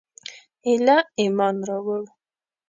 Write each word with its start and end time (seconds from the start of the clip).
ایله 0.67 0.97
ایمان 1.19 1.55
راووړ. 1.67 2.03